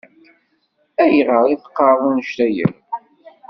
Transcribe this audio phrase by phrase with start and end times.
[1.03, 2.81] Ayɣer ay teqqareḍ anect-a akk?